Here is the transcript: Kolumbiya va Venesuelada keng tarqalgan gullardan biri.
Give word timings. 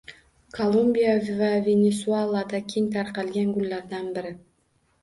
Kolumbiya 0.57 1.11
va 1.41 1.51
Venesuelada 1.67 2.63
keng 2.73 2.89
tarqalgan 2.99 3.57
gullardan 3.61 4.15
biri. 4.19 4.35